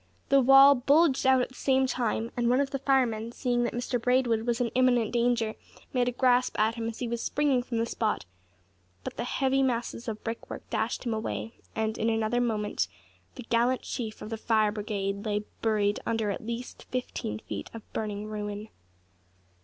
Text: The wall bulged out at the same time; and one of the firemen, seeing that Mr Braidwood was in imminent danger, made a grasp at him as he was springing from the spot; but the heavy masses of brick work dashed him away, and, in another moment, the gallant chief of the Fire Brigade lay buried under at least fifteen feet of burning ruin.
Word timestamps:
The 0.29 0.41
wall 0.41 0.73
bulged 0.73 1.27
out 1.27 1.43
at 1.43 1.49
the 1.49 1.53
same 1.53 1.85
time; 1.85 2.31
and 2.35 2.49
one 2.49 2.59
of 2.59 2.71
the 2.71 2.79
firemen, 2.79 3.31
seeing 3.33 3.63
that 3.65 3.73
Mr 3.73 4.01
Braidwood 4.01 4.47
was 4.47 4.59
in 4.59 4.69
imminent 4.69 5.11
danger, 5.11 5.53
made 5.93 6.07
a 6.07 6.11
grasp 6.11 6.57
at 6.59 6.73
him 6.73 6.87
as 6.87 6.97
he 6.97 7.07
was 7.07 7.21
springing 7.21 7.61
from 7.61 7.77
the 7.77 7.85
spot; 7.85 8.25
but 9.03 9.15
the 9.15 9.23
heavy 9.23 9.61
masses 9.61 10.07
of 10.07 10.23
brick 10.23 10.49
work 10.49 10.67
dashed 10.71 11.05
him 11.05 11.13
away, 11.13 11.53
and, 11.75 11.99
in 11.99 12.09
another 12.09 12.41
moment, 12.41 12.87
the 13.35 13.43
gallant 13.51 13.83
chief 13.83 14.23
of 14.23 14.31
the 14.31 14.37
Fire 14.37 14.71
Brigade 14.71 15.23
lay 15.23 15.43
buried 15.61 15.99
under 16.03 16.31
at 16.31 16.43
least 16.47 16.87
fifteen 16.89 17.37
feet 17.37 17.69
of 17.71 17.83
burning 17.93 18.25
ruin. 18.25 18.69